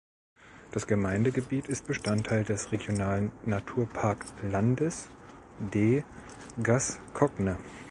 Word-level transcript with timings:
Das 0.71 0.87
Gemeindegebiet 0.87 1.67
ist 1.67 1.85
Bestandteil 1.85 2.43
des 2.43 2.71
Regionalen 2.71 3.31
Naturpark 3.45 4.25
Landes 4.41 5.11
de 5.59 6.01
Gascogne. 6.63 7.59